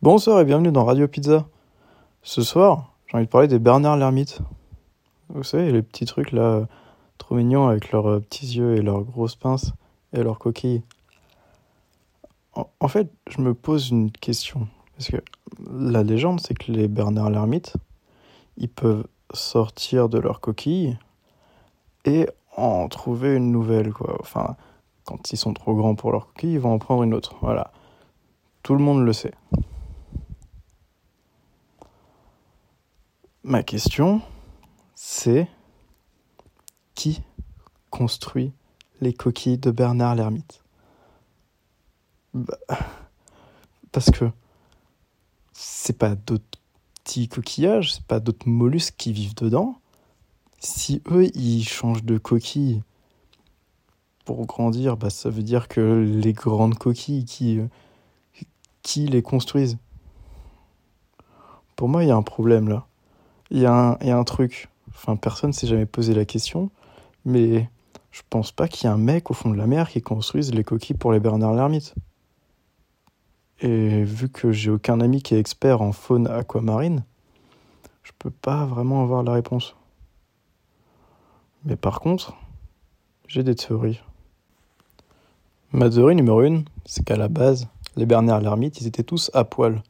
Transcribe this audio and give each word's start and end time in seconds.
Bonsoir 0.00 0.38
et 0.38 0.44
bienvenue 0.44 0.70
dans 0.70 0.84
Radio 0.84 1.08
Pizza. 1.08 1.48
Ce 2.22 2.40
soir, 2.40 2.92
j'ai 3.08 3.16
envie 3.16 3.26
de 3.26 3.30
parler 3.30 3.48
des 3.48 3.58
Bernard 3.58 3.96
l'ermite. 3.96 4.38
Vous 5.28 5.42
savez, 5.42 5.72
les 5.72 5.82
petits 5.82 6.04
trucs 6.04 6.30
là, 6.30 6.68
trop 7.18 7.34
mignons 7.34 7.66
avec 7.66 7.90
leurs 7.90 8.08
euh, 8.08 8.20
petits 8.20 8.46
yeux 8.46 8.76
et 8.76 8.80
leurs 8.80 9.02
grosses 9.02 9.34
pinces 9.34 9.72
et 10.12 10.22
leurs 10.22 10.38
coquilles. 10.38 10.84
En, 12.54 12.86
fait, 12.86 13.10
je 13.28 13.40
me 13.40 13.54
pose 13.54 13.90
une 13.90 14.12
question. 14.12 14.68
Parce 14.96 15.10
que 15.10 15.16
la 15.68 16.04
légende, 16.04 16.38
c'est 16.38 16.54
que 16.54 16.70
les 16.70 16.86
Bernard 16.86 17.30
l'ermite, 17.30 17.74
ils 18.56 18.68
peuvent 18.68 19.04
sortir 19.34 20.08
de 20.08 20.20
leur 20.20 20.40
coquille 20.40 20.96
et 22.04 22.28
en 22.56 22.86
trouver 22.86 23.34
une 23.34 23.50
nouvelle. 23.50 23.92
Enfin, 24.20 24.54
quand 25.04 25.32
ils 25.32 25.36
sont 25.36 25.54
trop 25.54 25.74
grands 25.74 25.96
pour 25.96 26.12
leur 26.12 26.28
coquille, 26.28 26.52
ils 26.52 26.60
vont 26.60 26.74
en 26.74 26.78
prendre 26.78 27.02
une 27.02 27.14
autre. 27.14 27.34
Voilà. 27.40 27.72
Tout 28.62 28.76
le 28.76 28.80
monde 28.80 29.04
le 29.04 29.12
sait. 29.12 29.34
Ma 33.48 33.62
question, 33.62 34.20
c'est 34.94 35.48
qui 36.94 37.22
construit 37.88 38.52
les 39.00 39.14
coquilles 39.14 39.56
de 39.56 39.70
Bernard 39.70 40.16
l'ermite? 40.16 40.62
Bah, 42.34 42.58
Parce 43.90 44.10
que 44.10 44.26
c'est 45.54 45.96
pas 45.96 46.14
d'autres 46.14 46.44
petits 47.02 47.28
coquillages, 47.28 47.94
c'est 47.94 48.04
pas 48.04 48.20
d'autres 48.20 48.46
mollusques 48.46 48.96
qui 48.98 49.14
vivent 49.14 49.36
dedans. 49.36 49.80
Si 50.58 51.00
eux, 51.10 51.34
ils 51.34 51.66
changent 51.66 52.04
de 52.04 52.18
coquille 52.18 52.82
pour 54.26 54.44
grandir, 54.44 54.98
bah, 54.98 55.08
ça 55.08 55.30
veut 55.30 55.42
dire 55.42 55.68
que 55.68 56.04
les 56.20 56.34
grandes 56.34 56.76
coquilles 56.76 57.24
qui, 57.24 57.60
qui 58.82 59.06
les 59.06 59.22
construisent. 59.22 59.78
Pour 61.76 61.88
moi, 61.88 62.04
il 62.04 62.08
y 62.08 62.10
a 62.10 62.16
un 62.16 62.22
problème 62.22 62.68
là. 62.68 62.84
Il 63.50 63.60
y, 63.60 63.66
a 63.66 63.98
un, 64.00 64.24
truc. 64.24 64.68
Enfin, 64.90 65.16
personne 65.16 65.52
s'est 65.52 65.66
jamais 65.66 65.86
posé 65.86 66.14
la 66.14 66.24
question, 66.24 66.70
mais 67.24 67.68
je 68.10 68.22
pense 68.28 68.52
pas 68.52 68.68
qu'il 68.68 68.86
y 68.86 68.90
ait 68.90 68.94
un 68.94 68.98
mec 68.98 69.30
au 69.30 69.34
fond 69.34 69.50
de 69.50 69.56
la 69.56 69.66
mer 69.66 69.88
qui 69.88 70.02
construise 70.02 70.52
les 70.52 70.64
coquilles 70.64 70.96
pour 70.96 71.12
les 71.12 71.20
Bernard 71.20 71.54
l'ermite. 71.54 71.94
Et 73.60 74.04
vu 74.04 74.28
que 74.28 74.52
j'ai 74.52 74.70
aucun 74.70 75.00
ami 75.00 75.22
qui 75.22 75.34
est 75.34 75.40
expert 75.40 75.80
en 75.80 75.92
faune 75.92 76.26
aquamarine, 76.26 77.04
je 78.02 78.12
peux 78.18 78.30
pas 78.30 78.66
vraiment 78.66 79.02
avoir 79.02 79.22
la 79.22 79.32
réponse. 79.32 79.74
Mais 81.64 81.76
par 81.76 82.00
contre, 82.00 82.36
j'ai 83.26 83.42
des 83.42 83.54
théories. 83.54 84.00
Ma 85.72 85.90
théorie 85.90 86.14
numéro 86.14 86.42
une, 86.42 86.64
c'est 86.84 87.04
qu'à 87.04 87.16
la 87.16 87.28
base, 87.28 87.68
les 87.96 88.06
Bernard 88.06 88.40
l'ermite, 88.40 88.80
ils 88.80 88.86
étaient 88.86 89.02
tous 89.02 89.30
à 89.34 89.44
poil. 89.44 89.82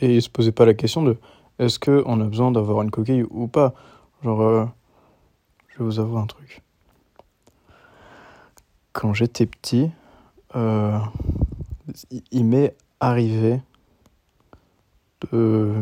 Et 0.00 0.16
ils 0.16 0.22
se 0.22 0.28
posaient 0.28 0.52
pas 0.52 0.66
la 0.66 0.74
question 0.74 1.02
de 1.02 1.16
est-ce 1.58 1.78
qu'on 1.78 2.20
a 2.20 2.24
besoin 2.24 2.50
d'avoir 2.50 2.82
une 2.82 2.90
coquille 2.90 3.24
ou 3.30 3.48
pas? 3.48 3.74
Genre, 4.22 4.40
euh, 4.40 4.64
je 5.68 5.78
vais 5.78 5.84
vous 5.84 6.00
avouer 6.00 6.20
un 6.20 6.26
truc. 6.26 6.62
Quand 8.92 9.14
j'étais 9.14 9.46
petit, 9.46 9.90
euh, 10.56 10.98
il 12.30 12.44
m'est 12.44 12.76
arrivé 13.00 13.60
de 15.30 15.74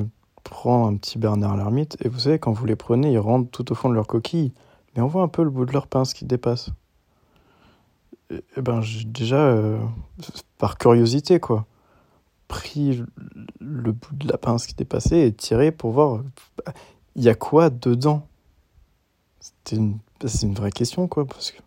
prendre 0.45 0.89
un 0.89 0.97
petit 0.97 1.19
Bernard 1.19 1.57
l'ermite, 1.57 1.97
et 2.05 2.09
vous 2.09 2.21
savez, 2.21 2.39
quand 2.39 2.53
vous 2.53 2.67
les 2.67 2.77
prenez, 2.77 3.13
ils 3.13 3.19
rentrent 3.19 3.51
tout 3.51 3.71
au 3.73 3.75
fond 3.75 3.89
de 3.89 3.95
leur 3.95 4.07
coquille, 4.07 4.53
mais 4.95 5.03
on 5.03 5.09
voit 5.09 5.23
un 5.23 5.29
peu 5.29 5.43
le 5.43 5.51
bout 5.51 5.65
de 5.65 5.73
leur 5.73 5.87
pince 5.87 6.15
qui 6.15 6.25
dépasse. 6.25 6.71
Et, 8.31 8.43
et 8.57 8.63
ben, 8.63 8.81
déjà, 9.07 9.37
euh, 9.37 9.79
par 10.59 10.79
curiosité, 10.79 11.41
quoi 11.41 11.67
pris 12.49 13.03
le 13.77 13.93
bout 13.93 14.15
de 14.15 14.29
la 14.29 14.39
pince 14.39 14.67
qui 14.67 14.75
dépassait 14.75 15.27
et 15.29 15.33
tiré 15.33 15.73
pour 15.73 15.93
voir 15.93 16.23
il 17.15 17.23
y 17.23 17.29
a 17.29 17.35
quoi 17.35 17.71
dedans? 17.71 18.27
Une, 19.73 19.99
c'est 20.25 20.47
une 20.47 20.55
vraie 20.55 20.71
question, 20.71 21.09
quoi, 21.09 21.25
parce 21.27 21.51
que 21.51 21.61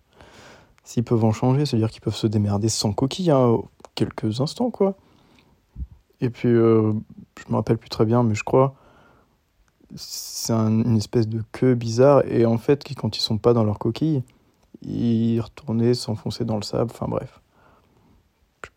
s'ils 0.84 1.04
peuvent 1.04 1.24
en 1.24 1.32
changer, 1.32 1.66
c'est-à-dire 1.66 1.90
qu'ils 1.90 2.02
peuvent 2.02 2.16
se 2.16 2.28
démerder 2.28 2.70
sans 2.70 2.94
coquille, 2.94 3.32
hein, 3.32 3.58
quelques 3.96 4.42
instants, 4.42 4.72
quoi. 4.72 4.96
Et 6.22 6.30
puis, 6.30 6.50
euh, 6.50 6.94
je 7.38 7.52
me 7.52 7.56
rappelle 7.56 7.78
plus 7.78 7.90
très 7.90 8.06
bien, 8.06 8.24
mais 8.24 8.36
je 8.36 8.44
crois 8.44 8.76
c'est 9.96 10.54
un, 10.54 10.84
une 10.84 10.98
espèce 10.98 11.28
de 11.28 11.42
queue 11.52 11.74
bizarre, 11.74 12.24
et 12.26 12.46
en 12.46 12.60
fait, 12.60 12.84
quand 12.96 13.18
ils 13.18 13.22
sont 13.22 13.40
pas 13.40 13.54
dans 13.54 13.64
leur 13.64 13.80
coquille, 13.80 14.24
ils 14.84 15.40
retournaient 15.40 15.96
s'enfoncer 15.96 16.46
dans 16.46 16.58
le 16.58 16.62
sable, 16.62 16.92
enfin 16.92 17.08
bref 17.08 17.42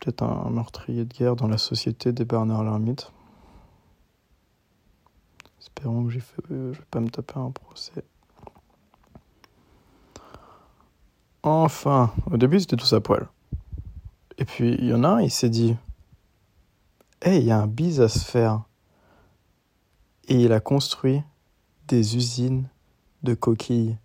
peut-être 0.03 0.23
un 0.23 0.51
meurtrier 0.51 1.05
de 1.05 1.15
guerre 1.15 1.37
dans 1.37 1.49
la 1.49 1.59
société 1.59 2.13
des 2.13 2.25
Bernard 2.25 2.65
l'Ermite. 2.65 3.13
Espérons 5.77 6.05
que 6.05 6.11
j'ai 6.11 6.21
fait, 6.21 6.43
je 6.49 6.55
vais 6.55 6.87
pas 6.91 7.01
me 7.01 7.09
taper 7.09 7.39
un 7.39 7.51
procès. 7.51 8.05
Enfin, 11.43 12.13
au 12.31 12.37
début 12.37 12.61
c'était 12.61 12.77
tous 12.77 12.93
à 12.93 13.01
poil. 13.01 13.29
Et 14.39 14.45
puis 14.45 14.75
il 14.79 14.87
y 14.87 14.95
en 14.95 15.03
a 15.05 15.09
un, 15.09 15.21
il 15.21 15.31
s'est 15.31 15.51
dit 15.51 15.77
Hey, 17.21 17.41
il 17.41 17.47
y 17.47 17.51
a 17.51 17.59
un 17.59 17.67
bise 17.67 18.01
à 18.01 18.09
se 18.09 18.21
faire. 18.21 18.63
Et 20.29 20.37
il 20.37 20.53
a 20.53 20.61
construit 20.61 21.23
des 21.89 22.17
usines 22.17 22.69
de 23.23 23.35
coquilles. 23.35 23.99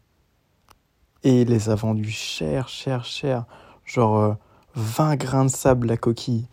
Et 1.23 1.41
il 1.41 1.49
les 1.49 1.69
a 1.69 1.75
vendues 1.75 2.09
cher, 2.09 2.67
cher, 2.67 3.05
cher. 3.05 3.45
Genre. 3.85 4.17
Euh, 4.17 4.33
20 4.77 5.15
grains 5.15 5.45
de 5.45 5.49
sable 5.49 5.87
la 5.87 5.97
coquille. 5.97 6.47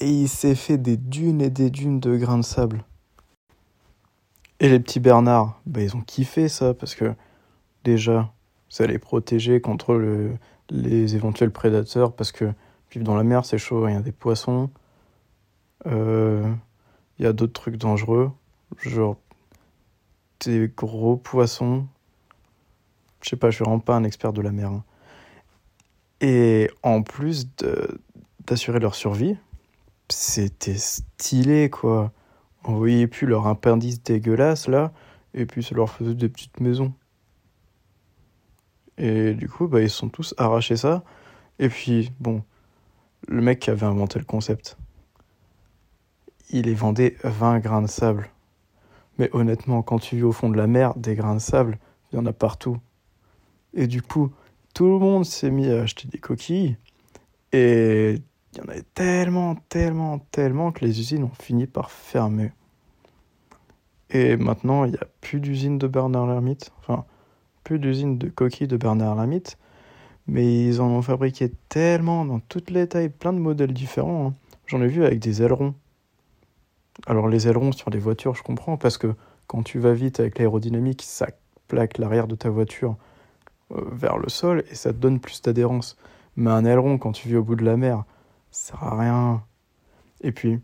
Et 0.00 0.10
il 0.10 0.28
s'est 0.28 0.54
fait 0.54 0.78
des 0.78 0.96
dunes 0.96 1.42
et 1.42 1.50
des 1.50 1.70
dunes 1.70 2.00
de 2.00 2.16
grains 2.16 2.38
de 2.38 2.44
sable. 2.44 2.82
Et 4.60 4.68
les 4.68 4.80
petits 4.80 5.00
Bernards, 5.00 5.60
bah, 5.66 5.82
ils 5.82 5.94
ont 5.96 6.00
kiffé 6.00 6.48
ça 6.48 6.74
parce 6.74 6.94
que 6.94 7.14
déjà, 7.84 8.32
ça 8.68 8.86
les 8.86 8.98
protégeait 8.98 9.60
contre 9.60 9.94
le, 9.94 10.36
les 10.70 11.14
éventuels 11.14 11.50
prédateurs 11.50 12.12
parce 12.12 12.32
que 12.32 12.52
vivre 12.90 13.04
dans 13.04 13.16
la 13.16 13.22
mer 13.22 13.44
c'est 13.44 13.58
chaud, 13.58 13.86
il 13.88 13.94
y 13.94 13.96
a 13.96 14.00
des 14.00 14.12
poissons, 14.12 14.70
euh, 15.86 16.52
il 17.18 17.24
y 17.24 17.28
a 17.28 17.32
d'autres 17.32 17.52
trucs 17.52 17.76
dangereux, 17.76 18.32
genre 18.78 19.16
des 20.44 20.70
gros 20.76 21.16
poissons. 21.16 21.86
Je 23.22 23.30
sais 23.30 23.36
pas, 23.36 23.50
je 23.50 23.56
suis 23.56 23.64
vraiment 23.64 23.80
pas 23.80 23.96
un 23.96 24.04
expert 24.04 24.32
de 24.32 24.40
la 24.40 24.52
mer. 24.52 24.70
Hein. 24.70 24.84
Et 26.20 26.70
en 26.82 27.02
plus 27.02 27.48
d'assurer 28.46 28.80
leur 28.80 28.94
survie, 28.94 29.36
c'était 30.08 30.76
stylé, 30.76 31.70
quoi. 31.70 32.12
On 32.64 32.74
voyait 32.74 33.06
plus 33.06 33.26
leur 33.26 33.46
appendice 33.46 34.02
dégueulasse, 34.02 34.68
là, 34.68 34.92
et 35.34 35.46
puis 35.46 35.62
ça 35.62 35.74
leur 35.74 35.90
faisait 35.90 36.14
des 36.14 36.28
petites 36.28 36.60
maisons. 36.60 36.92
Et 38.98 39.34
du 39.34 39.48
coup, 39.48 39.68
bah, 39.68 39.80
ils 39.80 39.90
sont 39.90 40.08
tous 40.08 40.34
arrachés 40.38 40.76
ça. 40.76 41.04
Et 41.58 41.68
puis, 41.68 42.12
bon, 42.20 42.42
le 43.28 43.40
mec 43.40 43.60
qui 43.60 43.70
avait 43.70 43.86
inventé 43.86 44.18
le 44.18 44.24
concept, 44.24 44.76
il 46.50 46.66
les 46.66 46.74
vendait 46.74 47.16
20 47.24 47.60
grains 47.60 47.82
de 47.82 47.86
sable. 47.86 48.28
Mais 49.18 49.30
honnêtement, 49.32 49.82
quand 49.82 49.98
tu 49.98 50.16
vis 50.16 50.22
au 50.22 50.32
fond 50.32 50.48
de 50.48 50.56
la 50.56 50.66
mer, 50.66 50.94
des 50.96 51.14
grains 51.14 51.34
de 51.34 51.40
sable, 51.40 51.78
il 52.12 52.16
y 52.16 52.18
en 52.18 52.26
a 52.26 52.32
partout. 52.32 52.78
Et 53.74 53.86
du 53.86 54.02
coup, 54.02 54.32
tout 54.74 54.86
le 54.86 54.98
monde 54.98 55.24
s'est 55.24 55.50
mis 55.50 55.68
à 55.70 55.82
acheter 55.82 56.08
des 56.08 56.18
coquilles. 56.18 56.76
Et 57.52 58.20
il 58.58 58.64
y 58.64 58.66
en 58.66 58.72
avait 58.72 58.84
tellement, 58.94 59.54
tellement, 59.68 60.18
tellement 60.32 60.72
que 60.72 60.84
les 60.84 60.98
usines 60.98 61.22
ont 61.22 61.30
fini 61.40 61.68
par 61.68 61.92
fermer. 61.92 62.50
Et 64.10 64.36
maintenant, 64.36 64.84
il 64.84 64.92
n'y 64.92 64.96
a 64.96 65.06
plus 65.20 65.38
d'usine 65.38 65.78
de 65.78 65.86
Bernard 65.86 66.26
Lermite. 66.26 66.72
Enfin, 66.80 67.04
plus 67.62 67.78
d'usine 67.78 68.18
de 68.18 68.28
coquilles 68.28 68.66
de 68.66 68.76
Bernard 68.76 69.14
Lermite. 69.14 69.58
Mais 70.26 70.66
ils 70.66 70.80
en 70.80 70.88
ont 70.88 71.02
fabriqué 71.02 71.52
tellement, 71.68 72.24
dans 72.24 72.40
toutes 72.40 72.70
les 72.70 72.88
tailles, 72.88 73.10
plein 73.10 73.32
de 73.32 73.38
modèles 73.38 73.72
différents. 73.72 74.28
Hein. 74.28 74.34
J'en 74.66 74.82
ai 74.82 74.88
vu 74.88 75.04
avec 75.04 75.20
des 75.20 75.40
ailerons. 75.40 75.74
Alors 77.06 77.28
les 77.28 77.46
ailerons 77.46 77.70
sur 77.70 77.90
les 77.90 78.00
voitures, 78.00 78.34
je 78.34 78.42
comprends, 78.42 78.76
parce 78.76 78.98
que 78.98 79.14
quand 79.46 79.62
tu 79.62 79.78
vas 79.78 79.92
vite 79.92 80.18
avec 80.18 80.38
l'aérodynamique, 80.38 81.02
ça 81.02 81.28
plaque 81.68 81.98
l'arrière 81.98 82.26
de 82.26 82.34
ta 82.34 82.50
voiture 82.50 82.96
euh, 83.70 83.84
vers 83.92 84.18
le 84.18 84.28
sol 84.28 84.64
et 84.68 84.74
ça 84.74 84.92
te 84.92 84.98
donne 84.98 85.20
plus 85.20 85.42
d'adhérence. 85.42 85.96
Mais 86.34 86.50
un 86.50 86.64
aileron, 86.64 86.98
quand 86.98 87.12
tu 87.12 87.28
vis 87.28 87.36
au 87.36 87.44
bout 87.44 87.54
de 87.54 87.64
la 87.64 87.76
mer, 87.76 88.04
ça 88.50 88.72
sert 88.72 88.82
à 88.82 88.98
rien. 88.98 89.44
Et 90.20 90.32
puis, 90.32 90.60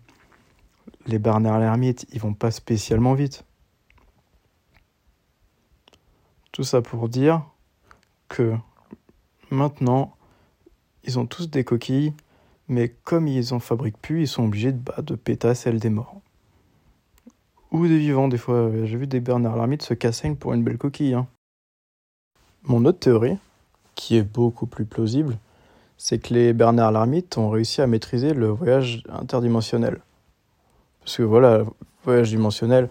les 1.06 1.18
Bernard 1.18 1.58
l'ermite, 1.58 2.06
ils 2.12 2.20
vont 2.20 2.34
pas 2.34 2.50
spécialement 2.50 3.14
vite. 3.14 3.44
Tout 6.52 6.64
ça 6.64 6.82
pour 6.82 7.08
dire 7.08 7.42
que 8.28 8.54
maintenant, 9.50 10.16
ils 11.04 11.18
ont 11.18 11.26
tous 11.26 11.50
des 11.50 11.64
coquilles, 11.64 12.14
mais 12.68 12.94
comme 13.04 13.28
ils 13.28 13.52
en 13.52 13.60
fabriquent 13.60 13.98
plus, 13.98 14.22
ils 14.22 14.28
sont 14.28 14.44
obligés 14.44 14.72
de, 14.72 14.78
bah, 14.78 15.02
de 15.02 15.14
péter 15.14 15.52
des 15.72 15.90
morts. 15.90 16.20
Ou 17.70 17.86
des 17.86 17.98
vivants, 17.98 18.28
des 18.28 18.38
fois. 18.38 18.70
J'ai 18.84 18.96
vu 18.96 19.06
des 19.06 19.20
Bernard 19.20 19.56
l'ermite 19.56 19.82
se 19.82 19.94
casser 19.94 20.34
pour 20.34 20.54
une 20.54 20.62
belle 20.62 20.78
coquille. 20.78 21.14
Hein. 21.14 21.26
Mon 22.62 22.84
autre 22.84 23.00
théorie, 23.00 23.36
qui 23.94 24.16
est 24.16 24.22
beaucoup 24.22 24.66
plus 24.66 24.84
plausible, 24.84 25.36
c'est 25.96 26.18
que 26.18 26.34
les 26.34 26.52
Bernard 26.52 26.92
l'Ermite 26.92 27.38
ont 27.38 27.50
réussi 27.50 27.80
à 27.80 27.86
maîtriser 27.86 28.34
le 28.34 28.48
voyage 28.48 29.02
interdimensionnel. 29.08 30.00
Parce 31.00 31.16
que 31.16 31.22
voilà, 31.22 31.64
voyage 32.04 32.30
dimensionnel, 32.30 32.88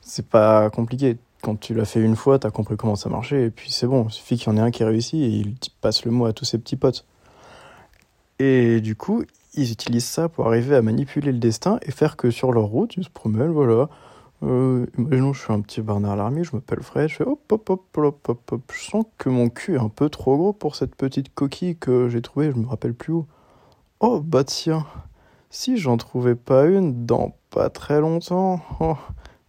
c'est 0.00 0.26
pas 0.26 0.70
compliqué. 0.70 1.18
Quand 1.42 1.58
tu 1.58 1.74
l'as 1.74 1.84
fait 1.84 2.00
une 2.00 2.14
fois, 2.14 2.38
t'as 2.38 2.50
compris 2.50 2.76
comment 2.76 2.94
ça 2.94 3.08
marchait, 3.08 3.46
et 3.46 3.50
puis 3.50 3.72
c'est 3.72 3.88
bon, 3.88 4.06
il 4.08 4.12
suffit 4.12 4.36
qu'il 4.36 4.46
y 4.46 4.50
en 4.50 4.56
ait 4.56 4.60
un 4.60 4.70
qui 4.70 4.84
réussit 4.84 5.20
et 5.20 5.28
il 5.28 5.56
passe 5.80 6.04
le 6.04 6.12
mot 6.12 6.26
à 6.26 6.32
tous 6.32 6.44
ses 6.44 6.58
petits 6.58 6.76
potes. 6.76 7.04
Et 8.38 8.80
du 8.80 8.94
coup, 8.94 9.24
ils 9.54 9.72
utilisent 9.72 10.04
ça 10.04 10.28
pour 10.28 10.46
arriver 10.46 10.76
à 10.76 10.82
manipuler 10.82 11.32
le 11.32 11.38
destin 11.38 11.78
et 11.82 11.90
faire 11.90 12.16
que 12.16 12.30
sur 12.30 12.52
leur 12.52 12.64
route, 12.64 12.96
ils 12.96 13.04
se 13.04 13.10
promènent, 13.10 13.50
voilà. 13.50 13.88
Euh, 14.42 14.86
imaginons, 14.98 15.32
je 15.32 15.40
suis 15.40 15.52
un 15.52 15.60
petit 15.60 15.80
Bernard 15.82 16.16
Larmy, 16.16 16.42
je 16.42 16.56
m'appelle 16.56 16.82
Fred, 16.82 17.08
je 17.08 17.16
fais 17.16 17.24
hop, 17.24 17.40
hop, 17.52 17.70
hop, 17.70 17.96
hop, 17.96 18.28
hop, 18.28 18.52
hop. 18.52 18.72
Je 18.74 18.82
sens 18.82 19.04
que 19.16 19.28
mon 19.28 19.48
cul 19.48 19.74
est 19.74 19.80
un 19.80 19.88
peu 19.88 20.08
trop 20.08 20.36
gros 20.36 20.52
pour 20.52 20.74
cette 20.74 20.96
petite 20.96 21.32
coquille 21.34 21.76
que 21.76 22.08
j'ai 22.08 22.22
trouvée, 22.22 22.50
je 22.50 22.56
me 22.56 22.66
rappelle 22.66 22.94
plus 22.94 23.12
où. 23.12 23.26
Oh, 24.00 24.20
bah 24.20 24.42
tiens, 24.42 24.84
si 25.50 25.76
j'en 25.76 25.96
trouvais 25.96 26.34
pas 26.34 26.66
une 26.66 27.06
dans 27.06 27.36
pas 27.50 27.70
très 27.70 28.00
longtemps. 28.00 28.60
Oh. 28.80 28.96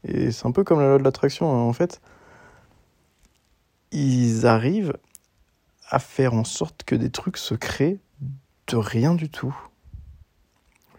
Et 0.04 0.32
c'est 0.32 0.46
un 0.46 0.52
peu 0.52 0.64
comme 0.64 0.80
la 0.80 0.90
loi 0.90 0.98
de 1.00 1.04
l'attraction, 1.04 1.52
hein, 1.52 1.64
en 1.64 1.74
fait. 1.74 2.02
Ils 3.92 4.46
arrivent 4.46 4.98
à 5.90 6.00
faire 6.00 6.34
en 6.34 6.44
sorte 6.44 6.84
que 6.84 6.96
des 6.96 7.10
trucs 7.10 7.38
se 7.38 7.56
créent 7.56 8.00
de 8.68 8.76
rien 8.76 9.16
du 9.16 9.30
tout. 9.30 9.56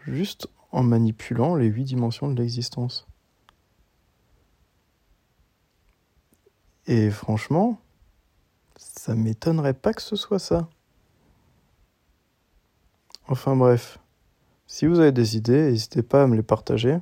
Juste 0.07 0.49
en 0.73 0.83
manipulant 0.83 1.55
les 1.55 1.67
huit 1.67 1.85
dimensions 1.85 2.29
de 2.29 2.41
l'existence. 2.41 3.07
Et 6.87 7.11
franchement, 7.11 7.81
ça 8.77 9.15
m'étonnerait 9.15 9.75
pas 9.75 9.93
que 9.93 10.03
ce 10.03 10.17
soit 10.17 10.39
ça. 10.39 10.69
Enfin 13.27 13.57
bref, 13.57 13.99
si 14.67 14.87
vous 14.87 15.01
avez 15.01 15.13
des 15.13 15.37
idées, 15.37 15.71
n'hésitez 15.71 16.03
pas 16.03 16.23
à 16.23 16.27
me 16.27 16.37
les 16.37 16.43
partager. 16.43 16.99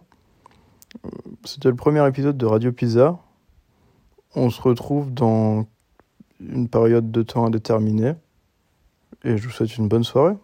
C'était 1.44 1.68
le 1.68 1.74
premier 1.74 2.06
épisode 2.06 2.36
de 2.36 2.46
Radio 2.46 2.70
Pizza. 2.70 3.18
On 4.34 4.50
se 4.50 4.60
retrouve 4.60 5.12
dans 5.12 5.66
une 6.40 6.68
période 6.68 7.10
de 7.10 7.22
temps 7.22 7.46
indéterminée. 7.46 8.14
Et 9.24 9.36
je 9.36 9.44
vous 9.44 9.50
souhaite 9.50 9.76
une 9.76 9.88
bonne 9.88 10.04
soirée. 10.04 10.36